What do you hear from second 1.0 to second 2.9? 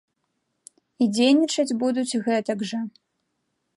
І дзейнічаць будуць гэтак жа.